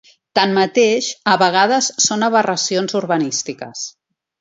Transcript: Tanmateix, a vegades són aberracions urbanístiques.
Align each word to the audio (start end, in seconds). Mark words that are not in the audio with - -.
Tanmateix, 0.37 1.09
a 1.35 1.35
vegades 1.43 1.91
són 2.07 2.31
aberracions 2.31 3.01
urbanístiques. 3.05 3.89